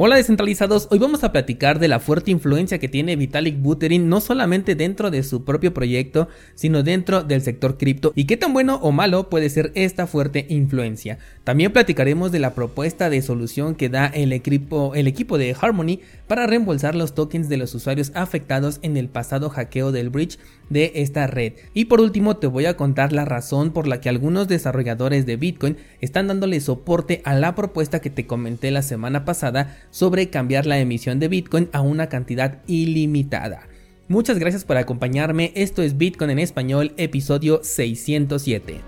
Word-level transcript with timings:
Hola 0.00 0.14
descentralizados, 0.14 0.86
hoy 0.92 1.00
vamos 1.00 1.24
a 1.24 1.32
platicar 1.32 1.80
de 1.80 1.88
la 1.88 1.98
fuerte 1.98 2.30
influencia 2.30 2.78
que 2.78 2.88
tiene 2.88 3.16
Vitalik 3.16 3.60
Buterin 3.60 4.08
no 4.08 4.20
solamente 4.20 4.76
dentro 4.76 5.10
de 5.10 5.24
su 5.24 5.44
propio 5.44 5.74
proyecto, 5.74 6.28
sino 6.54 6.84
dentro 6.84 7.24
del 7.24 7.42
sector 7.42 7.78
cripto 7.78 8.12
y 8.14 8.26
qué 8.26 8.36
tan 8.36 8.52
bueno 8.52 8.76
o 8.76 8.92
malo 8.92 9.28
puede 9.28 9.50
ser 9.50 9.72
esta 9.74 10.06
fuerte 10.06 10.46
influencia. 10.50 11.18
También 11.42 11.72
platicaremos 11.72 12.30
de 12.30 12.38
la 12.38 12.54
propuesta 12.54 13.10
de 13.10 13.22
solución 13.22 13.74
que 13.74 13.88
da 13.88 14.06
el 14.06 14.32
equipo, 14.32 14.94
el 14.94 15.08
equipo 15.08 15.36
de 15.36 15.56
Harmony 15.60 15.98
para 16.28 16.46
reembolsar 16.46 16.94
los 16.94 17.16
tokens 17.16 17.48
de 17.48 17.56
los 17.56 17.74
usuarios 17.74 18.12
afectados 18.14 18.78
en 18.82 18.96
el 18.96 19.08
pasado 19.08 19.50
hackeo 19.50 19.90
del 19.90 20.10
bridge 20.10 20.38
de 20.70 20.92
esta 20.94 21.26
red. 21.26 21.54
Y 21.74 21.86
por 21.86 22.00
último 22.00 22.36
te 22.36 22.46
voy 22.46 22.66
a 22.66 22.76
contar 22.76 23.12
la 23.12 23.24
razón 23.24 23.72
por 23.72 23.88
la 23.88 24.00
que 24.00 24.08
algunos 24.08 24.46
desarrolladores 24.46 25.26
de 25.26 25.34
Bitcoin 25.34 25.76
están 26.00 26.28
dándole 26.28 26.60
soporte 26.60 27.20
a 27.24 27.34
la 27.34 27.56
propuesta 27.56 28.00
que 28.00 28.10
te 28.10 28.28
comenté 28.28 28.70
la 28.70 28.82
semana 28.82 29.24
pasada 29.24 29.76
sobre 29.90 30.30
cambiar 30.30 30.66
la 30.66 30.78
emisión 30.78 31.18
de 31.18 31.28
Bitcoin 31.28 31.68
a 31.72 31.80
una 31.80 32.08
cantidad 32.08 32.58
ilimitada. 32.66 33.68
Muchas 34.08 34.38
gracias 34.38 34.64
por 34.64 34.76
acompañarme, 34.76 35.52
esto 35.54 35.82
es 35.82 35.98
Bitcoin 35.98 36.30
en 36.30 36.38
español, 36.38 36.92
episodio 36.96 37.60
607. 37.62 38.80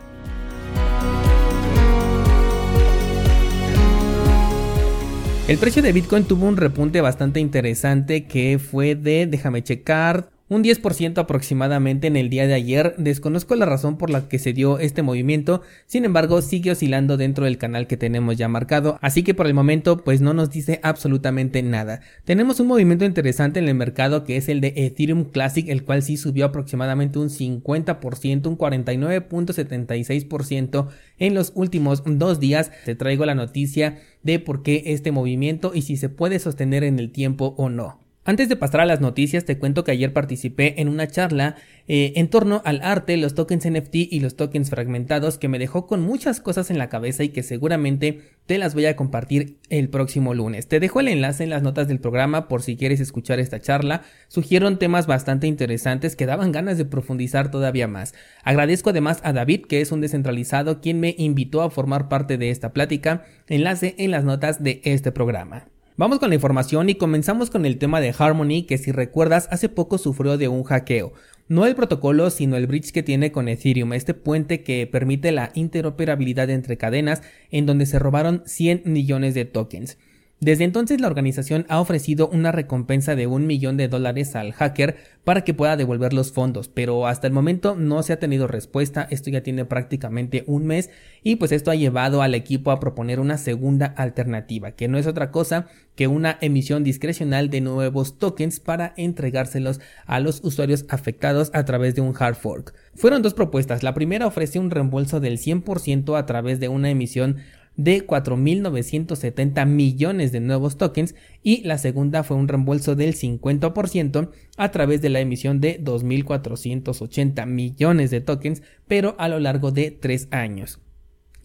El 5.51 5.59
precio 5.59 5.83
de 5.83 5.93
Bitcoin 5.93 6.23
tuvo 6.25 6.47
un 6.47 6.57
repunte 6.57 7.01
bastante 7.01 7.41
interesante 7.41 8.25
que 8.27 8.61
fue 8.61 8.95
de, 8.95 9.27
déjame 9.27 9.65
checar, 9.65 10.30
un 10.51 10.63
10% 10.63 11.17
aproximadamente 11.17 12.09
en 12.09 12.17
el 12.17 12.29
día 12.29 12.47
de 12.47 12.53
ayer. 12.53 12.95
Desconozco 12.99 13.55
la 13.55 13.65
razón 13.65 13.97
por 13.97 14.11
la 14.11 14.29
que 14.29 14.39
se 14.39 14.53
dio 14.53 14.79
este 14.79 15.01
movimiento, 15.03 15.63
sin 15.87 16.05
embargo 16.05 16.43
sigue 16.43 16.73
oscilando 16.73 17.17
dentro 17.17 17.47
del 17.47 17.57
canal 17.57 17.87
que 17.87 17.97
tenemos 17.97 18.37
ya 18.37 18.49
marcado, 18.49 18.99
así 19.01 19.23
que 19.23 19.33
por 19.33 19.47
el 19.47 19.55
momento 19.55 20.05
pues 20.05 20.21
no 20.21 20.35
nos 20.35 20.51
dice 20.51 20.79
absolutamente 20.83 21.63
nada. 21.63 22.02
Tenemos 22.24 22.61
un 22.61 22.66
movimiento 22.66 23.07
interesante 23.07 23.61
en 23.61 23.69
el 23.69 23.77
mercado 23.77 24.24
que 24.24 24.37
es 24.37 24.49
el 24.49 24.61
de 24.61 24.73
Ethereum 24.77 25.23
Classic, 25.24 25.69
el 25.69 25.85
cual 25.85 26.02
sí 26.02 26.16
subió 26.16 26.47
aproximadamente 26.47 27.21
un 27.21 27.29
50%, 27.29 28.49
un 28.49 28.59
49.76% 28.59 30.89
en 31.19 31.35
los 31.35 31.52
últimos 31.55 32.02
dos 32.05 32.41
días. 32.41 32.73
Te 32.85 32.96
traigo 32.96 33.24
la 33.24 33.37
noticia 33.37 34.01
de 34.24 34.41
por 34.41 34.65
qué 34.65 34.83
este 34.87 35.13
movimiento 35.13 35.71
y 35.74 35.83
si 35.83 35.96
se 35.96 36.09
puede 36.09 36.41
sostener 36.41 36.83
en 36.83 36.99
el 36.99 37.13
tiempo 37.13 37.55
o 37.57 37.69
no. 37.69 38.10
Antes 38.23 38.51
de 38.51 38.57
pasar 38.57 38.82
a 38.82 38.87
las 38.87 39.01
noticias, 39.01 39.46
te 39.46 39.57
cuento 39.57 39.82
que 39.82 39.93
ayer 39.93 40.13
participé 40.13 40.82
en 40.82 40.88
una 40.88 41.09
charla 41.09 41.57
eh, 41.88 42.13
en 42.16 42.29
torno 42.29 42.60
al 42.66 42.82
arte, 42.82 43.16
los 43.16 43.35
tokens 43.35 43.66
NFT 43.66 43.95
y 43.95 44.21
los 44.21 44.37
tokens 44.37 44.68
fragmentados 44.68 45.38
que 45.38 45.49
me 45.49 45.59
dejó 45.59 45.87
con 45.87 46.02
muchas 46.02 46.38
cosas 46.38 46.71
en 46.71 46.77
la 46.77 46.90
cabeza 46.90 47.24
y 47.24 47.30
que 47.30 47.43
seguramente 47.43 48.21
te 48.45 48.59
las 48.59 48.74
voy 48.74 48.85
a 48.85 48.95
compartir 48.95 49.57
el 49.71 49.88
próximo 49.88 50.35
lunes. 50.35 50.68
Te 50.68 50.80
dejo 50.80 51.01
el 51.01 51.09
enlace 51.09 51.45
en 51.45 51.51
las 51.51 51.62
notas 51.62 51.88
del 51.88 51.99
programa 51.99 52.46
por 52.46 52.62
si 52.62 52.77
quieres 52.77 53.01
escuchar 53.01 53.40
esta 53.40 53.59
charla. 53.59 54.02
Sugieron 54.29 54.79
temas 54.79 55.07
bastante 55.07 55.46
interesantes 55.46 56.15
que 56.15 56.27
daban 56.27 56.52
ganas 56.52 56.77
de 56.77 56.84
profundizar 56.84 57.51
todavía 57.51 57.88
más. 57.88 58.12
Agradezco 58.45 58.90
además 58.90 59.21
a 59.24 59.32
David, 59.32 59.62
que 59.62 59.80
es 59.80 59.93
un 59.93 60.02
descentralizado, 60.02 60.82
quien 60.82 61.01
me 61.01 61.15
invitó 61.16 61.62
a 61.62 61.71
formar 61.71 62.10
parte 62.10 62.37
de 62.37 62.51
esta 62.51 62.74
plática. 62.74 63.24
Enlace 63.49 63.95
en 63.96 64.10
las 64.10 64.25
notas 64.25 64.62
de 64.62 64.82
este 64.84 65.10
programa. 65.10 65.69
Vamos 66.00 66.19
con 66.19 66.31
la 66.31 66.34
información 66.34 66.88
y 66.88 66.94
comenzamos 66.94 67.50
con 67.50 67.66
el 67.66 67.76
tema 67.76 68.00
de 68.00 68.15
Harmony 68.19 68.65
que 68.66 68.78
si 68.78 68.91
recuerdas 68.91 69.48
hace 69.50 69.69
poco 69.69 69.98
sufrió 69.98 70.38
de 70.38 70.48
un 70.48 70.65
hackeo. 70.65 71.12
No 71.47 71.66
el 71.66 71.75
protocolo 71.75 72.31
sino 72.31 72.56
el 72.56 72.66
bridge 72.66 72.91
que 72.91 73.03
tiene 73.03 73.32
con 73.32 73.48
Ethereum, 73.48 73.93
este 73.93 74.15
puente 74.15 74.62
que 74.62 74.87
permite 74.87 75.31
la 75.31 75.50
interoperabilidad 75.53 76.48
entre 76.48 76.78
cadenas 76.78 77.21
en 77.50 77.66
donde 77.66 77.84
se 77.84 77.98
robaron 77.98 78.43
100 78.47 78.84
millones 78.87 79.34
de 79.34 79.44
tokens. 79.44 79.98
Desde 80.41 80.65
entonces 80.65 81.03
la 81.03 81.06
organización 81.06 81.66
ha 81.69 81.83
ofrecido 81.83 82.27
una 82.28 82.50
recompensa 82.50 83.15
de 83.15 83.27
un 83.27 83.47
millón 83.47 83.77
de 83.77 83.88
dólares 83.88 84.34
al 84.34 84.55
hacker 84.55 84.97
para 85.23 85.45
que 85.45 85.53
pueda 85.53 85.77
devolver 85.77 86.15
los 86.15 86.33
fondos, 86.33 86.69
pero 86.69 87.06
hasta 87.06 87.27
el 87.27 87.34
momento 87.34 87.77
no 87.77 88.03
se 88.03 88.15
ha 88.15 88.19
tenido 88.19 88.47
respuesta, 88.47 89.06
esto 89.11 89.28
ya 89.28 89.43
tiene 89.43 89.67
prácticamente 89.67 90.45
un 90.47 90.65
mes 90.65 90.89
y 91.23 91.37
pues 91.37 91.53
esto 91.53 91.71
ha 91.71 91.75
llevado 91.75 92.23
al 92.23 92.34
equipo 92.34 92.71
a 92.71 92.81
proponer 92.81 93.21
una 93.21 93.37
segunda 93.37 93.84
alternativa, 93.84 94.73
que 94.73 94.89
no 94.89 94.97
es 94.97 95.06
otra 95.06 95.31
cosa 95.31 95.67
que 95.95 96.06
una 96.06 96.39
emisión 96.41 96.84
discrecional 96.84 97.51
de 97.51 97.61
nuevos 97.61 98.19
tokens 98.19 98.61
para 98.61 98.95
entregárselos 98.97 99.78
a 100.07 100.21
los 100.21 100.43
usuarios 100.43 100.87
afectados 100.89 101.51
a 101.53 101.67
través 101.67 101.95
de 101.95 102.01
un 102.01 102.15
hard 102.19 102.37
fork. 102.37 102.72
Fueron 102.95 103.21
dos 103.21 103.34
propuestas, 103.34 103.83
la 103.83 103.93
primera 103.93 104.27
ofrece 104.27 104.59
un 104.59 104.71
reembolso 104.71 105.21
del 105.21 105.37
100% 105.37 106.19
a 106.19 106.25
través 106.25 106.61
de 106.61 106.69
una 106.69 106.89
emisión 106.89 107.37
de 107.77 108.07
4.970 108.07 109.67
millones 109.67 110.33
de 110.33 110.41
nuevos 110.41 110.77
tokens 110.77 111.15
y 111.43 111.63
la 111.63 111.79
segunda 111.79 112.23
fue 112.23 112.37
un 112.37 112.49
reembolso 112.49 112.95
del 112.95 113.15
50% 113.15 114.31
a 114.57 114.71
través 114.71 115.01
de 115.01 115.09
la 115.09 115.21
emisión 115.21 115.61
de 115.61 115.83
2.480 115.83 117.47
millones 117.47 118.11
de 118.11 118.21
tokens, 118.21 118.63
pero 118.87 119.15
a 119.19 119.29
lo 119.29 119.39
largo 119.39 119.71
de 119.71 119.91
tres 119.91 120.29
años. 120.31 120.81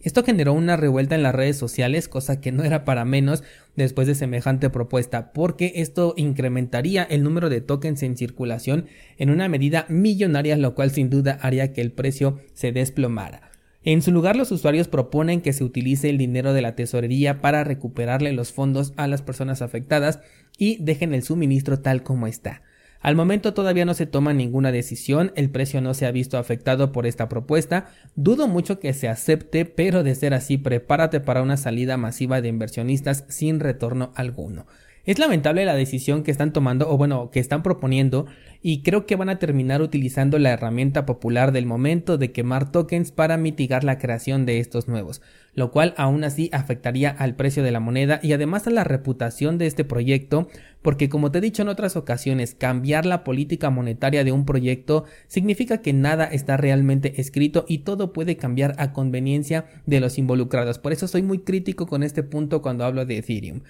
Esto 0.06 0.22
generó 0.22 0.52
una 0.52 0.76
revuelta 0.76 1.16
en 1.16 1.24
las 1.24 1.34
redes 1.34 1.56
sociales, 1.56 2.06
cosa 2.06 2.40
que 2.40 2.52
no 2.52 2.62
era 2.62 2.84
para 2.84 3.04
menos 3.04 3.42
después 3.74 4.06
de 4.06 4.14
semejante 4.14 4.70
propuesta, 4.70 5.32
porque 5.32 5.72
esto 5.76 6.14
incrementaría 6.16 7.02
el 7.02 7.24
número 7.24 7.48
de 7.48 7.60
tokens 7.60 8.04
en 8.04 8.16
circulación 8.16 8.86
en 9.18 9.30
una 9.30 9.48
medida 9.48 9.84
millonaria, 9.88 10.56
lo 10.58 10.76
cual 10.76 10.92
sin 10.92 11.10
duda 11.10 11.38
haría 11.42 11.72
que 11.72 11.80
el 11.80 11.90
precio 11.90 12.38
se 12.54 12.70
desplomara. 12.70 13.50
En 13.86 14.02
su 14.02 14.10
lugar, 14.10 14.34
los 14.34 14.50
usuarios 14.50 14.88
proponen 14.88 15.40
que 15.40 15.52
se 15.52 15.62
utilice 15.62 16.10
el 16.10 16.18
dinero 16.18 16.52
de 16.52 16.60
la 16.60 16.74
tesorería 16.74 17.40
para 17.40 17.62
recuperarle 17.62 18.32
los 18.32 18.52
fondos 18.52 18.92
a 18.96 19.06
las 19.06 19.22
personas 19.22 19.62
afectadas 19.62 20.18
y 20.58 20.82
dejen 20.82 21.14
el 21.14 21.22
suministro 21.22 21.78
tal 21.78 22.02
como 22.02 22.26
está. 22.26 22.62
Al 23.00 23.14
momento 23.14 23.54
todavía 23.54 23.84
no 23.84 23.94
se 23.94 24.06
toma 24.06 24.32
ninguna 24.32 24.72
decisión, 24.72 25.30
el 25.36 25.50
precio 25.50 25.80
no 25.80 25.94
se 25.94 26.04
ha 26.04 26.10
visto 26.10 26.36
afectado 26.36 26.90
por 26.90 27.06
esta 27.06 27.28
propuesta, 27.28 27.86
dudo 28.16 28.48
mucho 28.48 28.80
que 28.80 28.92
se 28.92 29.06
acepte, 29.06 29.64
pero 29.64 30.02
de 30.02 30.16
ser 30.16 30.34
así 30.34 30.58
prepárate 30.58 31.20
para 31.20 31.42
una 31.42 31.56
salida 31.56 31.96
masiva 31.96 32.40
de 32.40 32.48
inversionistas 32.48 33.24
sin 33.28 33.60
retorno 33.60 34.10
alguno. 34.16 34.66
Es 35.06 35.20
lamentable 35.20 35.64
la 35.64 35.76
decisión 35.76 36.24
que 36.24 36.32
están 36.32 36.52
tomando 36.52 36.90
o 36.90 36.96
bueno, 36.96 37.30
que 37.30 37.38
están 37.38 37.62
proponiendo 37.62 38.26
y 38.60 38.82
creo 38.82 39.06
que 39.06 39.14
van 39.14 39.28
a 39.28 39.38
terminar 39.38 39.80
utilizando 39.80 40.36
la 40.40 40.50
herramienta 40.50 41.06
popular 41.06 41.52
del 41.52 41.64
momento 41.64 42.18
de 42.18 42.32
quemar 42.32 42.72
tokens 42.72 43.12
para 43.12 43.36
mitigar 43.36 43.84
la 43.84 43.98
creación 43.98 44.46
de 44.46 44.58
estos 44.58 44.88
nuevos, 44.88 45.22
lo 45.54 45.70
cual 45.70 45.94
aún 45.96 46.24
así 46.24 46.50
afectaría 46.52 47.10
al 47.10 47.36
precio 47.36 47.62
de 47.62 47.70
la 47.70 47.78
moneda 47.78 48.18
y 48.20 48.32
además 48.32 48.66
a 48.66 48.70
la 48.70 48.82
reputación 48.82 49.58
de 49.58 49.68
este 49.68 49.84
proyecto, 49.84 50.48
porque 50.82 51.08
como 51.08 51.30
te 51.30 51.38
he 51.38 51.40
dicho 51.40 51.62
en 51.62 51.68
otras 51.68 51.94
ocasiones, 51.94 52.56
cambiar 52.56 53.06
la 53.06 53.22
política 53.22 53.70
monetaria 53.70 54.24
de 54.24 54.32
un 54.32 54.44
proyecto 54.44 55.04
significa 55.28 55.82
que 55.82 55.92
nada 55.92 56.24
está 56.24 56.56
realmente 56.56 57.20
escrito 57.20 57.64
y 57.68 57.78
todo 57.78 58.12
puede 58.12 58.36
cambiar 58.36 58.74
a 58.78 58.92
conveniencia 58.92 59.66
de 59.86 60.00
los 60.00 60.18
involucrados. 60.18 60.80
Por 60.80 60.92
eso 60.92 61.06
soy 61.06 61.22
muy 61.22 61.38
crítico 61.38 61.86
con 61.86 62.02
este 62.02 62.24
punto 62.24 62.60
cuando 62.60 62.84
hablo 62.84 63.06
de 63.06 63.18
Ethereum. 63.18 63.60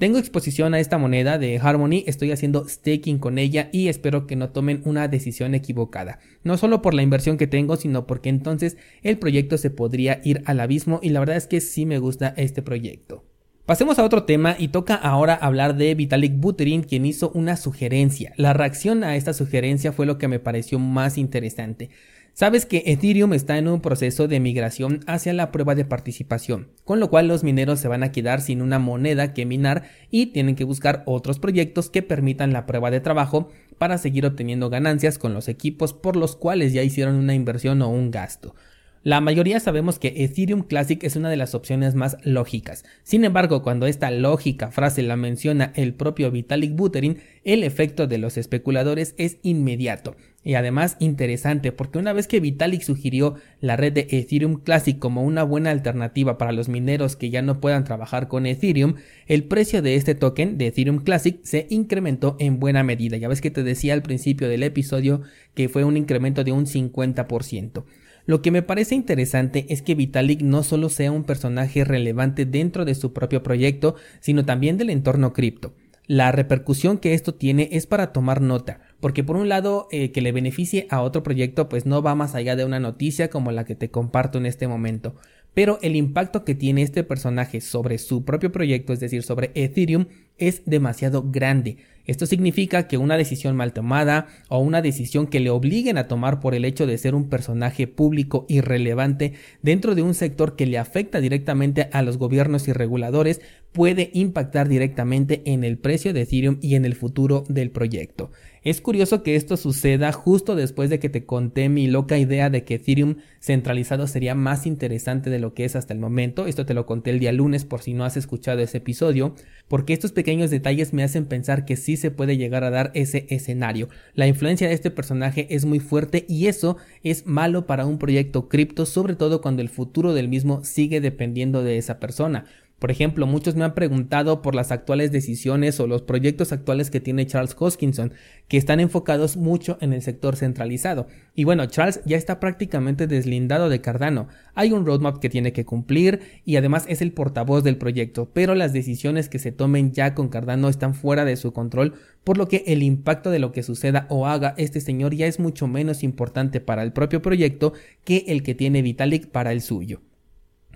Tengo 0.00 0.16
exposición 0.16 0.72
a 0.72 0.80
esta 0.80 0.96
moneda 0.96 1.36
de 1.36 1.58
Harmony, 1.58 2.04
estoy 2.06 2.32
haciendo 2.32 2.66
staking 2.66 3.18
con 3.18 3.36
ella 3.36 3.68
y 3.70 3.88
espero 3.88 4.26
que 4.26 4.34
no 4.34 4.48
tomen 4.48 4.80
una 4.86 5.08
decisión 5.08 5.54
equivocada. 5.54 6.20
No 6.42 6.56
solo 6.56 6.80
por 6.80 6.94
la 6.94 7.02
inversión 7.02 7.36
que 7.36 7.46
tengo, 7.46 7.76
sino 7.76 8.06
porque 8.06 8.30
entonces 8.30 8.78
el 9.02 9.18
proyecto 9.18 9.58
se 9.58 9.68
podría 9.68 10.22
ir 10.24 10.42
al 10.46 10.60
abismo 10.60 11.00
y 11.02 11.10
la 11.10 11.20
verdad 11.20 11.36
es 11.36 11.46
que 11.46 11.60
sí 11.60 11.84
me 11.84 11.98
gusta 11.98 12.32
este 12.38 12.62
proyecto. 12.62 13.26
Pasemos 13.66 13.98
a 13.98 14.04
otro 14.04 14.22
tema 14.22 14.56
y 14.58 14.68
toca 14.68 14.94
ahora 14.94 15.34
hablar 15.34 15.76
de 15.76 15.94
Vitalik 15.94 16.32
Buterin 16.34 16.82
quien 16.82 17.04
hizo 17.04 17.30
una 17.34 17.58
sugerencia. 17.58 18.32
La 18.38 18.54
reacción 18.54 19.04
a 19.04 19.16
esta 19.16 19.34
sugerencia 19.34 19.92
fue 19.92 20.06
lo 20.06 20.16
que 20.16 20.28
me 20.28 20.40
pareció 20.40 20.78
más 20.78 21.18
interesante. 21.18 21.90
Sabes 22.32 22.64
que 22.64 22.84
Ethereum 22.86 23.34
está 23.34 23.58
en 23.58 23.68
un 23.68 23.80
proceso 23.80 24.28
de 24.28 24.40
migración 24.40 25.00
hacia 25.06 25.32
la 25.32 25.52
prueba 25.52 25.74
de 25.74 25.84
participación, 25.84 26.68
con 26.84 27.00
lo 27.00 27.10
cual 27.10 27.28
los 27.28 27.44
mineros 27.44 27.80
se 27.80 27.88
van 27.88 28.02
a 28.02 28.12
quedar 28.12 28.40
sin 28.40 28.62
una 28.62 28.78
moneda 28.78 29.34
que 29.34 29.46
minar 29.46 29.84
y 30.10 30.26
tienen 30.26 30.54
que 30.54 30.64
buscar 30.64 31.02
otros 31.06 31.38
proyectos 31.38 31.90
que 31.90 32.02
permitan 32.02 32.52
la 32.52 32.66
prueba 32.66 32.90
de 32.90 33.00
trabajo 33.00 33.50
para 33.78 33.98
seguir 33.98 34.26
obteniendo 34.26 34.70
ganancias 34.70 35.18
con 35.18 35.34
los 35.34 35.48
equipos 35.48 35.92
por 35.92 36.16
los 36.16 36.36
cuales 36.36 36.72
ya 36.72 36.82
hicieron 36.82 37.16
una 37.16 37.34
inversión 37.34 37.82
o 37.82 37.88
un 37.88 38.10
gasto. 38.10 38.54
La 39.02 39.22
mayoría 39.22 39.60
sabemos 39.60 39.98
que 39.98 40.12
Ethereum 40.18 40.62
Classic 40.62 41.02
es 41.04 41.16
una 41.16 41.30
de 41.30 41.38
las 41.38 41.54
opciones 41.54 41.94
más 41.94 42.18
lógicas. 42.22 42.84
Sin 43.02 43.24
embargo, 43.24 43.62
cuando 43.62 43.86
esta 43.86 44.10
lógica 44.10 44.70
frase 44.70 45.02
la 45.02 45.16
menciona 45.16 45.72
el 45.74 45.94
propio 45.94 46.30
Vitalik 46.30 46.74
Buterin, 46.76 47.18
el 47.42 47.64
efecto 47.64 48.06
de 48.06 48.18
los 48.18 48.36
especuladores 48.36 49.14
es 49.16 49.38
inmediato 49.42 50.16
y 50.42 50.54
además 50.54 50.96
interesante 51.00 51.70
porque 51.70 51.98
una 51.98 52.12
vez 52.12 52.26
que 52.26 52.40
Vitalik 52.40 52.82
sugirió 52.82 53.34
la 53.60 53.76
red 53.76 53.92
de 53.92 54.06
Ethereum 54.10 54.60
Classic 54.62 54.98
como 54.98 55.22
una 55.22 55.42
buena 55.42 55.70
alternativa 55.70 56.38
para 56.38 56.52
los 56.52 56.68
mineros 56.68 57.16
que 57.16 57.30
ya 57.30 57.42
no 57.42 57.60
puedan 57.60 57.84
trabajar 57.84 58.28
con 58.28 58.46
Ethereum, 58.46 58.94
el 59.26 59.44
precio 59.44 59.82
de 59.82 59.96
este 59.96 60.14
token 60.14 60.56
de 60.56 60.68
Ethereum 60.68 60.98
Classic 60.98 61.38
se 61.42 61.66
incrementó 61.68 62.36
en 62.38 62.58
buena 62.58 62.82
medida. 62.82 63.18
Ya 63.18 63.28
ves 63.28 63.40
que 63.40 63.50
te 63.50 63.62
decía 63.62 63.92
al 63.92 64.02
principio 64.02 64.48
del 64.48 64.62
episodio 64.62 65.22
que 65.54 65.68
fue 65.68 65.84
un 65.84 65.96
incremento 65.96 66.42
de 66.42 66.52
un 66.52 66.66
50%. 66.66 67.84
Lo 68.26 68.42
que 68.42 68.50
me 68.50 68.62
parece 68.62 68.94
interesante 68.94 69.66
es 69.70 69.82
que 69.82 69.94
Vitalik 69.94 70.40
no 70.40 70.62
solo 70.62 70.88
sea 70.88 71.12
un 71.12 71.24
personaje 71.24 71.84
relevante 71.84 72.46
dentro 72.46 72.84
de 72.84 72.94
su 72.94 73.12
propio 73.12 73.42
proyecto, 73.42 73.96
sino 74.20 74.44
también 74.44 74.78
del 74.78 74.90
entorno 74.90 75.32
cripto. 75.32 75.74
La 76.10 76.32
repercusión 76.32 76.98
que 76.98 77.14
esto 77.14 77.34
tiene 77.34 77.68
es 77.70 77.86
para 77.86 78.12
tomar 78.12 78.40
nota, 78.40 78.80
porque 78.98 79.22
por 79.22 79.36
un 79.36 79.48
lado 79.48 79.86
eh, 79.92 80.10
que 80.10 80.22
le 80.22 80.32
beneficie 80.32 80.88
a 80.90 81.02
otro 81.02 81.22
proyecto 81.22 81.68
pues 81.68 81.86
no 81.86 82.02
va 82.02 82.16
más 82.16 82.34
allá 82.34 82.56
de 82.56 82.64
una 82.64 82.80
noticia 82.80 83.30
como 83.30 83.52
la 83.52 83.64
que 83.64 83.76
te 83.76 83.92
comparto 83.92 84.36
en 84.36 84.46
este 84.46 84.66
momento, 84.66 85.14
pero 85.54 85.78
el 85.82 85.94
impacto 85.94 86.44
que 86.44 86.56
tiene 86.56 86.82
este 86.82 87.04
personaje 87.04 87.60
sobre 87.60 87.96
su 87.98 88.24
propio 88.24 88.50
proyecto, 88.50 88.92
es 88.92 88.98
decir, 88.98 89.22
sobre 89.22 89.52
Ethereum, 89.54 90.06
es 90.36 90.62
demasiado 90.66 91.30
grande. 91.30 91.76
Esto 92.06 92.26
significa 92.26 92.88
que 92.88 92.98
una 92.98 93.16
decisión 93.16 93.56
mal 93.56 93.72
tomada 93.72 94.26
o 94.48 94.58
una 94.58 94.82
decisión 94.82 95.26
que 95.26 95.40
le 95.40 95.50
obliguen 95.50 95.98
a 95.98 96.08
tomar 96.08 96.40
por 96.40 96.54
el 96.54 96.64
hecho 96.64 96.86
de 96.86 96.98
ser 96.98 97.14
un 97.14 97.28
personaje 97.28 97.86
público 97.86 98.46
y 98.48 98.60
relevante 98.60 99.34
dentro 99.62 99.94
de 99.94 100.02
un 100.02 100.14
sector 100.14 100.56
que 100.56 100.66
le 100.66 100.78
afecta 100.78 101.20
directamente 101.20 101.88
a 101.92 102.02
los 102.02 102.18
gobiernos 102.18 102.68
y 102.68 102.72
reguladores 102.72 103.40
puede 103.72 104.10
impactar 104.14 104.68
directamente 104.68 105.42
en 105.44 105.62
el 105.62 105.78
precio 105.78 106.12
de 106.12 106.22
Ethereum 106.22 106.58
y 106.60 106.74
en 106.74 106.84
el 106.84 106.94
futuro 106.94 107.44
del 107.48 107.70
proyecto. 107.70 108.30
Es 108.62 108.82
curioso 108.82 109.22
que 109.22 109.36
esto 109.36 109.56
suceda 109.56 110.12
justo 110.12 110.54
después 110.54 110.90
de 110.90 110.98
que 110.98 111.08
te 111.08 111.24
conté 111.24 111.70
mi 111.70 111.86
loca 111.86 112.18
idea 112.18 112.50
de 112.50 112.64
que 112.64 112.74
Ethereum 112.74 113.16
centralizado 113.40 114.06
sería 114.06 114.34
más 114.34 114.66
interesante 114.66 115.30
de 115.30 115.38
lo 115.38 115.54
que 115.54 115.64
es 115.64 115.76
hasta 115.76 115.94
el 115.94 116.00
momento. 116.00 116.46
Esto 116.46 116.66
te 116.66 116.74
lo 116.74 116.84
conté 116.84 117.10
el 117.10 117.20
día 117.20 117.32
lunes 117.32 117.64
por 117.64 117.80
si 117.80 117.94
no 117.94 118.04
has 118.04 118.18
escuchado 118.18 118.60
ese 118.60 118.78
episodio, 118.78 119.34
porque 119.68 119.94
estos 119.94 120.12
pequeños 120.12 120.50
detalles 120.50 120.92
me 120.92 121.02
hacen 121.02 121.24
pensar 121.24 121.64
que 121.64 121.76
se 121.96 122.10
puede 122.10 122.36
llegar 122.36 122.64
a 122.64 122.70
dar 122.70 122.90
ese 122.94 123.26
escenario. 123.30 123.88
La 124.14 124.26
influencia 124.26 124.68
de 124.68 124.74
este 124.74 124.90
personaje 124.90 125.46
es 125.50 125.64
muy 125.64 125.80
fuerte 125.80 126.24
y 126.28 126.46
eso 126.46 126.76
es 127.02 127.26
malo 127.26 127.66
para 127.66 127.86
un 127.86 127.98
proyecto 127.98 128.48
cripto, 128.48 128.86
sobre 128.86 129.14
todo 129.14 129.40
cuando 129.40 129.62
el 129.62 129.68
futuro 129.68 130.14
del 130.14 130.28
mismo 130.28 130.64
sigue 130.64 131.00
dependiendo 131.00 131.62
de 131.62 131.78
esa 131.78 131.98
persona. 131.98 132.44
Por 132.80 132.90
ejemplo, 132.90 133.26
muchos 133.26 133.56
me 133.56 133.64
han 133.64 133.74
preguntado 133.74 134.40
por 134.40 134.54
las 134.54 134.72
actuales 134.72 135.12
decisiones 135.12 135.78
o 135.80 135.86
los 135.86 136.00
proyectos 136.00 136.50
actuales 136.50 136.90
que 136.90 136.98
tiene 136.98 137.26
Charles 137.26 137.54
Hoskinson, 137.58 138.14
que 138.48 138.56
están 138.56 138.80
enfocados 138.80 139.36
mucho 139.36 139.76
en 139.82 139.92
el 139.92 140.00
sector 140.00 140.34
centralizado. 140.34 141.06
Y 141.34 141.44
bueno, 141.44 141.66
Charles 141.66 142.00
ya 142.06 142.16
está 142.16 142.40
prácticamente 142.40 143.06
deslindado 143.06 143.68
de 143.68 143.82
Cardano. 143.82 144.28
Hay 144.54 144.72
un 144.72 144.86
roadmap 144.86 145.18
que 145.18 145.28
tiene 145.28 145.52
que 145.52 145.66
cumplir 145.66 146.20
y 146.46 146.56
además 146.56 146.86
es 146.88 147.02
el 147.02 147.12
portavoz 147.12 147.62
del 147.62 147.76
proyecto, 147.76 148.30
pero 148.32 148.54
las 148.54 148.72
decisiones 148.72 149.28
que 149.28 149.38
se 149.38 149.52
tomen 149.52 149.92
ya 149.92 150.14
con 150.14 150.30
Cardano 150.30 150.70
están 150.70 150.94
fuera 150.94 151.26
de 151.26 151.36
su 151.36 151.52
control, 151.52 151.92
por 152.24 152.38
lo 152.38 152.48
que 152.48 152.64
el 152.66 152.82
impacto 152.82 153.30
de 153.30 153.40
lo 153.40 153.52
que 153.52 153.62
suceda 153.62 154.06
o 154.08 154.26
haga 154.26 154.54
este 154.56 154.80
señor 154.80 155.14
ya 155.14 155.26
es 155.26 155.38
mucho 155.38 155.66
menos 155.66 156.02
importante 156.02 156.62
para 156.62 156.82
el 156.82 156.94
propio 156.94 157.20
proyecto 157.20 157.74
que 158.04 158.24
el 158.28 158.42
que 158.42 158.54
tiene 158.54 158.80
Vitalik 158.80 159.28
para 159.28 159.52
el 159.52 159.60
suyo. 159.60 160.00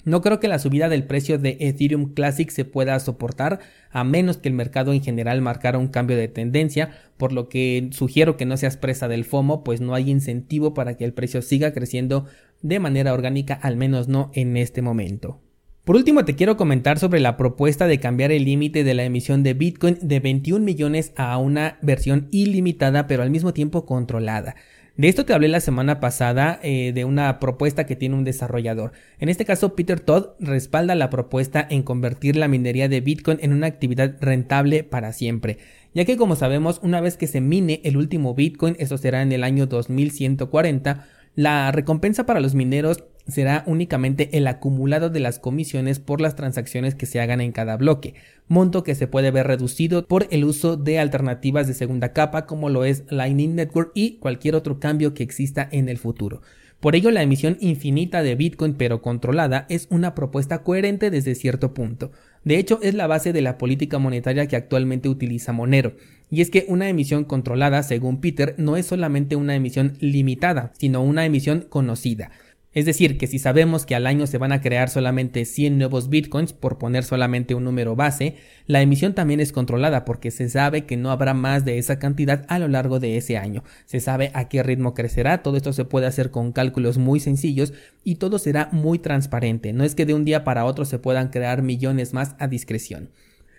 No 0.04 0.20
creo 0.20 0.38
que 0.38 0.48
la 0.48 0.58
subida 0.58 0.88
del 0.88 1.04
precio 1.04 1.38
de 1.38 1.56
Ethereum 1.60 2.12
Classic 2.12 2.50
se 2.50 2.64
pueda 2.64 2.98
soportar 3.00 3.60
a 3.90 4.04
menos 4.04 4.36
que 4.36 4.48
el 4.48 4.54
mercado 4.54 4.92
en 4.92 5.02
general 5.02 5.40
marcara 5.40 5.78
un 5.78 5.88
cambio 5.88 6.16
de 6.16 6.28
tendencia, 6.28 6.90
por 7.16 7.32
lo 7.32 7.48
que 7.48 7.88
sugiero 7.92 8.36
que 8.36 8.44
no 8.44 8.56
seas 8.56 8.76
presa 8.76 9.08
del 9.08 9.24
FOMO, 9.24 9.64
pues 9.64 9.80
no 9.80 9.94
hay 9.94 10.10
incentivo 10.10 10.74
para 10.74 10.96
que 10.96 11.04
el 11.04 11.14
precio 11.14 11.40
siga 11.40 11.72
creciendo 11.72 12.26
de 12.60 12.80
manera 12.80 13.14
orgánica, 13.14 13.54
al 13.54 13.76
menos 13.76 14.08
no 14.08 14.30
en 14.34 14.56
este 14.56 14.82
momento. 14.82 15.40
Por 15.84 15.96
último, 15.96 16.24
te 16.24 16.34
quiero 16.34 16.56
comentar 16.56 16.98
sobre 16.98 17.20
la 17.20 17.36
propuesta 17.36 17.86
de 17.86 18.00
cambiar 18.00 18.32
el 18.32 18.46
límite 18.46 18.84
de 18.84 18.94
la 18.94 19.04
emisión 19.04 19.42
de 19.42 19.52
Bitcoin 19.52 19.98
de 20.00 20.18
21 20.18 20.64
millones 20.64 21.12
a 21.14 21.36
una 21.36 21.78
versión 21.82 22.28
ilimitada, 22.30 23.06
pero 23.06 23.22
al 23.22 23.30
mismo 23.30 23.52
tiempo 23.52 23.84
controlada. 23.84 24.56
De 24.96 25.08
esto 25.08 25.24
te 25.24 25.32
hablé 25.32 25.48
la 25.48 25.58
semana 25.58 25.98
pasada 25.98 26.60
eh, 26.62 26.92
de 26.94 27.04
una 27.04 27.40
propuesta 27.40 27.84
que 27.84 27.96
tiene 27.96 28.14
un 28.14 28.22
desarrollador. 28.22 28.92
En 29.18 29.28
este 29.28 29.44
caso, 29.44 29.74
Peter 29.74 29.98
Todd 29.98 30.26
respalda 30.38 30.94
la 30.94 31.10
propuesta 31.10 31.66
en 31.68 31.82
convertir 31.82 32.36
la 32.36 32.46
minería 32.46 32.88
de 32.88 33.00
Bitcoin 33.00 33.38
en 33.42 33.52
una 33.52 33.66
actividad 33.66 34.14
rentable 34.20 34.84
para 34.84 35.12
siempre, 35.12 35.58
ya 35.94 36.04
que 36.04 36.16
como 36.16 36.36
sabemos, 36.36 36.78
una 36.80 37.00
vez 37.00 37.16
que 37.16 37.26
se 37.26 37.40
mine 37.40 37.80
el 37.82 37.96
último 37.96 38.34
Bitcoin, 38.34 38.76
eso 38.78 38.96
será 38.96 39.22
en 39.22 39.32
el 39.32 39.42
año 39.42 39.66
2140, 39.66 41.08
la 41.34 41.72
recompensa 41.72 42.24
para 42.24 42.38
los 42.38 42.54
mineros 42.54 43.02
será 43.26 43.64
únicamente 43.66 44.36
el 44.36 44.46
acumulado 44.46 45.10
de 45.10 45.20
las 45.20 45.38
comisiones 45.38 45.98
por 45.98 46.20
las 46.20 46.36
transacciones 46.36 46.94
que 46.94 47.06
se 47.06 47.20
hagan 47.20 47.40
en 47.40 47.52
cada 47.52 47.76
bloque, 47.76 48.14
monto 48.48 48.82
que 48.82 48.94
se 48.94 49.06
puede 49.06 49.30
ver 49.30 49.46
reducido 49.46 50.06
por 50.06 50.26
el 50.30 50.44
uso 50.44 50.76
de 50.76 50.98
alternativas 50.98 51.66
de 51.66 51.74
segunda 51.74 52.12
capa 52.12 52.46
como 52.46 52.68
lo 52.68 52.84
es 52.84 53.04
Lightning 53.08 53.54
Network 53.54 53.92
y 53.94 54.16
cualquier 54.18 54.54
otro 54.54 54.78
cambio 54.78 55.14
que 55.14 55.22
exista 55.22 55.68
en 55.70 55.88
el 55.88 55.98
futuro. 55.98 56.42
Por 56.80 56.96
ello, 56.96 57.10
la 57.10 57.22
emisión 57.22 57.56
infinita 57.60 58.22
de 58.22 58.34
Bitcoin 58.34 58.74
pero 58.74 59.00
controlada 59.00 59.64
es 59.70 59.86
una 59.88 60.14
propuesta 60.14 60.62
coherente 60.62 61.10
desde 61.10 61.34
cierto 61.34 61.72
punto. 61.72 62.12
De 62.44 62.58
hecho, 62.58 62.78
es 62.82 62.92
la 62.92 63.06
base 63.06 63.32
de 63.32 63.40
la 63.40 63.56
política 63.56 63.98
monetaria 63.98 64.46
que 64.48 64.56
actualmente 64.56 65.08
utiliza 65.08 65.52
Monero. 65.52 65.94
Y 66.30 66.42
es 66.42 66.50
que 66.50 66.66
una 66.68 66.90
emisión 66.90 67.24
controlada, 67.24 67.82
según 67.82 68.20
Peter, 68.20 68.54
no 68.58 68.76
es 68.76 68.84
solamente 68.84 69.34
una 69.34 69.54
emisión 69.54 69.96
limitada, 70.00 70.72
sino 70.76 71.02
una 71.02 71.24
emisión 71.24 71.64
conocida. 71.70 72.30
Es 72.74 72.86
decir, 72.86 73.18
que 73.18 73.28
si 73.28 73.38
sabemos 73.38 73.86
que 73.86 73.94
al 73.94 74.06
año 74.06 74.26
se 74.26 74.36
van 74.36 74.50
a 74.50 74.60
crear 74.60 74.90
solamente 74.90 75.44
100 75.44 75.78
nuevos 75.78 76.08
bitcoins, 76.08 76.52
por 76.52 76.76
poner 76.76 77.04
solamente 77.04 77.54
un 77.54 77.62
número 77.62 77.94
base, 77.94 78.34
la 78.66 78.82
emisión 78.82 79.14
también 79.14 79.38
es 79.38 79.52
controlada 79.52 80.04
porque 80.04 80.32
se 80.32 80.48
sabe 80.48 80.84
que 80.84 80.96
no 80.96 81.12
habrá 81.12 81.34
más 81.34 81.64
de 81.64 81.78
esa 81.78 82.00
cantidad 82.00 82.44
a 82.48 82.58
lo 82.58 82.66
largo 82.66 82.98
de 82.98 83.16
ese 83.16 83.38
año. 83.38 83.62
Se 83.86 84.00
sabe 84.00 84.32
a 84.34 84.48
qué 84.48 84.64
ritmo 84.64 84.92
crecerá, 84.92 85.42
todo 85.42 85.56
esto 85.56 85.72
se 85.72 85.84
puede 85.84 86.06
hacer 86.06 86.32
con 86.32 86.50
cálculos 86.50 86.98
muy 86.98 87.20
sencillos 87.20 87.72
y 88.02 88.16
todo 88.16 88.40
será 88.40 88.68
muy 88.72 88.98
transparente. 88.98 89.72
No 89.72 89.84
es 89.84 89.94
que 89.94 90.04
de 90.04 90.14
un 90.14 90.24
día 90.24 90.42
para 90.42 90.64
otro 90.64 90.84
se 90.84 90.98
puedan 90.98 91.28
crear 91.28 91.62
millones 91.62 92.12
más 92.12 92.34
a 92.40 92.48
discreción. 92.48 93.10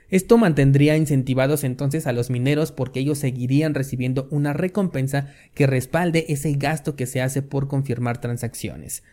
Esto 0.09 0.37
mantendría 0.37 0.97
incentivados 0.97 1.63
entonces 1.63 2.07
a 2.07 2.13
los 2.13 2.29
mineros 2.29 2.71
porque 2.71 2.99
ellos 2.99 3.17
seguirían 3.17 3.73
recibiendo 3.73 4.27
una 4.31 4.53
recompensa 4.53 5.33
que 5.53 5.67
respalde 5.67 6.25
ese 6.29 6.53
gasto 6.53 6.95
que 6.95 7.07
se 7.07 7.21
hace 7.21 7.41
por 7.41 7.67
confirmar 7.67 8.21
transacciones. 8.21 9.03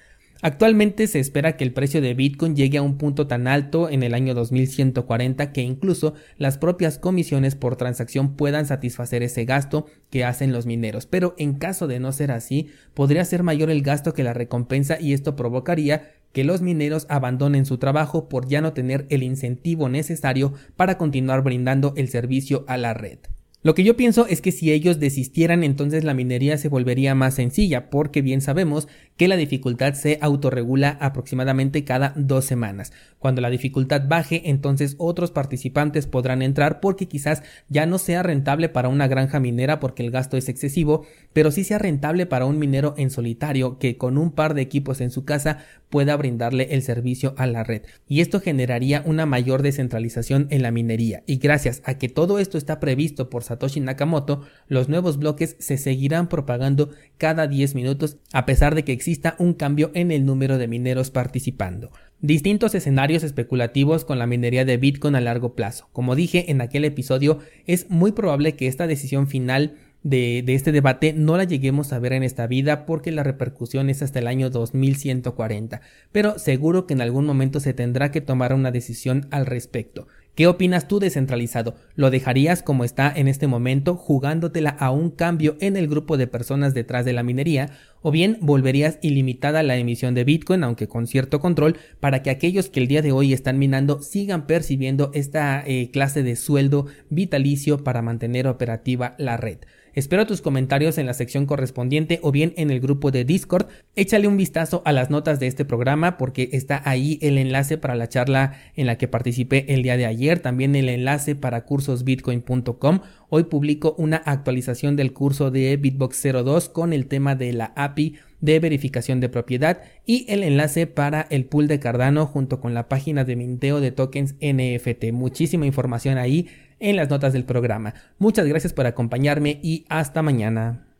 Actualmente 0.44 1.06
se 1.06 1.20
espera 1.20 1.56
que 1.56 1.62
el 1.62 1.72
precio 1.72 2.00
de 2.00 2.14
Bitcoin 2.14 2.56
llegue 2.56 2.78
a 2.78 2.82
un 2.82 2.98
punto 2.98 3.28
tan 3.28 3.46
alto 3.46 3.88
en 3.88 4.02
el 4.02 4.12
año 4.12 4.34
2140 4.34 5.52
que 5.52 5.62
incluso 5.62 6.14
las 6.36 6.58
propias 6.58 6.98
comisiones 6.98 7.54
por 7.54 7.76
transacción 7.76 8.34
puedan 8.34 8.66
satisfacer 8.66 9.22
ese 9.22 9.44
gasto 9.44 9.86
que 10.10 10.24
hacen 10.24 10.52
los 10.52 10.66
mineros. 10.66 11.06
Pero 11.06 11.36
en 11.38 11.54
caso 11.54 11.86
de 11.86 12.00
no 12.00 12.10
ser 12.10 12.32
así, 12.32 12.70
podría 12.92 13.24
ser 13.24 13.44
mayor 13.44 13.70
el 13.70 13.82
gasto 13.82 14.14
que 14.14 14.24
la 14.24 14.34
recompensa 14.34 15.00
y 15.00 15.12
esto 15.12 15.36
provocaría 15.36 16.10
que 16.32 16.44
los 16.44 16.62
mineros 16.62 17.06
abandonen 17.08 17.66
su 17.66 17.78
trabajo 17.78 18.28
por 18.28 18.48
ya 18.48 18.60
no 18.60 18.72
tener 18.72 19.06
el 19.10 19.22
incentivo 19.22 19.88
necesario 19.88 20.54
para 20.76 20.98
continuar 20.98 21.42
brindando 21.42 21.92
el 21.96 22.08
servicio 22.08 22.64
a 22.68 22.76
la 22.76 22.94
red. 22.94 23.18
Lo 23.64 23.76
que 23.76 23.84
yo 23.84 23.96
pienso 23.96 24.26
es 24.26 24.40
que 24.40 24.50
si 24.50 24.72
ellos 24.72 24.98
desistieran 24.98 25.62
entonces 25.62 26.02
la 26.02 26.14
minería 26.14 26.58
se 26.58 26.68
volvería 26.68 27.14
más 27.14 27.34
sencilla 27.34 27.90
porque 27.90 28.20
bien 28.20 28.40
sabemos 28.40 28.88
que 29.16 29.28
la 29.28 29.36
dificultad 29.36 29.94
se 29.94 30.18
autorregula 30.20 30.96
aproximadamente 31.00 31.84
cada 31.84 32.12
dos 32.16 32.44
semanas. 32.44 32.92
Cuando 33.18 33.40
la 33.40 33.50
dificultad 33.50 34.02
baje 34.08 34.50
entonces 34.50 34.96
otros 34.98 35.30
participantes 35.30 36.06
podrán 36.06 36.42
entrar 36.42 36.80
porque 36.80 37.06
quizás 37.06 37.42
ya 37.68 37.86
no 37.86 37.98
sea 37.98 38.22
rentable 38.22 38.68
para 38.68 38.88
una 38.88 39.08
granja 39.08 39.40
minera 39.40 39.80
porque 39.80 40.02
el 40.02 40.10
gasto 40.10 40.36
es 40.36 40.48
excesivo, 40.48 41.06
pero 41.32 41.50
sí 41.50 41.64
sea 41.64 41.78
rentable 41.78 42.26
para 42.26 42.46
un 42.46 42.58
minero 42.58 42.94
en 42.96 43.10
solitario 43.10 43.78
que 43.78 43.96
con 43.96 44.18
un 44.18 44.32
par 44.32 44.54
de 44.54 44.62
equipos 44.62 45.00
en 45.00 45.10
su 45.10 45.24
casa 45.24 45.58
pueda 45.88 46.16
brindarle 46.16 46.68
el 46.70 46.82
servicio 46.82 47.34
a 47.36 47.46
la 47.46 47.64
red. 47.64 47.82
Y 48.08 48.22
esto 48.22 48.40
generaría 48.40 49.02
una 49.04 49.26
mayor 49.26 49.62
descentralización 49.62 50.46
en 50.50 50.62
la 50.62 50.70
minería. 50.70 51.22
Y 51.26 51.36
gracias 51.36 51.82
a 51.84 51.98
que 51.98 52.08
todo 52.08 52.38
esto 52.38 52.56
está 52.56 52.80
previsto 52.80 53.28
por 53.28 53.44
Satoshi 53.44 53.80
Nakamoto, 53.80 54.42
los 54.68 54.88
nuevos 54.88 55.18
bloques 55.18 55.56
se 55.58 55.76
seguirán 55.76 56.28
propagando 56.28 56.90
cada 57.18 57.46
10 57.46 57.74
minutos 57.74 58.16
a 58.32 58.46
pesar 58.46 58.74
de 58.74 58.84
que 58.84 58.92
exista 59.02 59.34
un 59.40 59.54
cambio 59.54 59.90
en 59.94 60.12
el 60.12 60.24
número 60.24 60.58
de 60.58 60.68
mineros 60.68 61.10
participando. 61.10 61.90
Distintos 62.20 62.72
escenarios 62.76 63.24
especulativos 63.24 64.04
con 64.04 64.20
la 64.20 64.28
minería 64.28 64.64
de 64.64 64.76
Bitcoin 64.76 65.16
a 65.16 65.20
largo 65.20 65.56
plazo. 65.56 65.88
Como 65.92 66.14
dije 66.14 66.52
en 66.52 66.60
aquel 66.60 66.84
episodio, 66.84 67.40
es 67.66 67.90
muy 67.90 68.12
probable 68.12 68.54
que 68.54 68.68
esta 68.68 68.86
decisión 68.86 69.26
final 69.26 69.74
de, 70.04 70.44
este 70.46 70.70
debate 70.70 71.14
no 71.14 71.36
la 71.36 71.42
lleguemos 71.42 71.92
a 71.92 71.98
ver 71.98 72.12
en 72.12 72.22
esta 72.22 72.46
vida 72.46 72.86
porque 72.86 73.10
la 73.10 73.24
repercusión 73.24 73.90
es 73.90 74.02
hasta 74.02 74.20
el 74.20 74.28
año 74.28 74.50
2140, 74.50 75.80
pero 76.12 76.38
seguro 76.38 76.86
que 76.86 76.94
en 76.94 77.00
algún 77.00 77.26
momento 77.26 77.58
se 77.58 77.74
tendrá 77.74 78.12
que 78.12 78.20
tomar 78.20 78.54
una 78.54 78.70
decisión 78.70 79.26
al 79.32 79.46
respecto. 79.46 80.06
¿Qué 80.34 80.46
opinas 80.46 80.88
tú 80.88 80.98
descentralizado? 80.98 81.74
¿Lo 81.94 82.10
dejarías 82.10 82.62
como 82.62 82.84
está 82.84 83.12
en 83.14 83.28
este 83.28 83.48
momento 83.48 83.96
jugándotela 83.96 84.70
a 84.70 84.90
un 84.90 85.10
cambio 85.10 85.58
en 85.60 85.76
el 85.76 85.88
grupo 85.88 86.16
de 86.16 86.26
personas 86.26 86.72
detrás 86.72 87.04
de 87.04 87.12
la 87.12 87.22
minería? 87.22 87.68
¿O 88.00 88.10
bien 88.10 88.38
volverías 88.40 88.98
ilimitada 89.02 89.62
la 89.62 89.76
emisión 89.76 90.14
de 90.14 90.24
Bitcoin, 90.24 90.64
aunque 90.64 90.88
con 90.88 91.06
cierto 91.06 91.38
control, 91.38 91.76
para 92.00 92.22
que 92.22 92.30
aquellos 92.30 92.70
que 92.70 92.80
el 92.80 92.88
día 92.88 93.02
de 93.02 93.12
hoy 93.12 93.34
están 93.34 93.58
minando 93.58 94.00
sigan 94.00 94.46
percibiendo 94.46 95.10
esta 95.12 95.62
eh, 95.66 95.90
clase 95.92 96.22
de 96.22 96.34
sueldo 96.36 96.86
vitalicio 97.10 97.84
para 97.84 98.00
mantener 98.00 98.46
operativa 98.46 99.14
la 99.18 99.36
red? 99.36 99.58
Espero 99.94 100.26
tus 100.26 100.40
comentarios 100.40 100.96
en 100.96 101.04
la 101.04 101.12
sección 101.12 101.44
correspondiente 101.44 102.18
o 102.22 102.32
bien 102.32 102.54
en 102.56 102.70
el 102.70 102.80
grupo 102.80 103.10
de 103.10 103.26
Discord. 103.26 103.66
Échale 103.94 104.26
un 104.26 104.38
vistazo 104.38 104.80
a 104.86 104.92
las 104.92 105.10
notas 105.10 105.38
de 105.38 105.46
este 105.46 105.66
programa 105.66 106.16
porque 106.16 106.48
está 106.52 106.80
ahí 106.86 107.18
el 107.20 107.36
enlace 107.36 107.76
para 107.76 107.94
la 107.94 108.08
charla 108.08 108.54
en 108.74 108.86
la 108.86 108.96
que 108.96 109.06
participé 109.06 109.66
el 109.74 109.82
día 109.82 109.98
de 109.98 110.06
ayer, 110.06 110.40
también 110.40 110.74
el 110.76 110.88
enlace 110.88 111.34
para 111.34 111.66
cursosbitcoin.com. 111.66 113.00
Hoy 113.28 113.44
publico 113.44 113.94
una 113.98 114.16
actualización 114.16 114.96
del 114.96 115.12
curso 115.12 115.50
de 115.50 115.76
Bitbox 115.76 116.22
02 116.22 116.70
con 116.70 116.94
el 116.94 117.06
tema 117.06 117.34
de 117.34 117.52
la 117.52 117.72
API 117.76 118.16
de 118.42 118.60
verificación 118.60 119.20
de 119.20 119.30
propiedad 119.30 119.80
y 120.04 120.26
el 120.28 120.42
enlace 120.42 120.86
para 120.86 121.22
el 121.30 121.46
pool 121.46 121.68
de 121.68 121.80
Cardano 121.80 122.26
junto 122.26 122.60
con 122.60 122.74
la 122.74 122.88
página 122.88 123.24
de 123.24 123.36
minteo 123.36 123.80
de 123.80 123.92
tokens 123.92 124.34
NFT. 124.42 125.12
Muchísima 125.12 125.64
información 125.64 126.18
ahí 126.18 126.48
en 126.80 126.96
las 126.96 127.08
notas 127.08 127.32
del 127.32 127.44
programa. 127.44 127.94
Muchas 128.18 128.46
gracias 128.46 128.74
por 128.74 128.86
acompañarme 128.86 129.60
y 129.62 129.86
hasta 129.88 130.20
mañana. 130.20 130.86